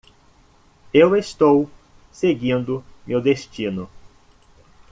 [0.91, 1.69] Eu estou
[2.11, 3.87] seguindo meu destino.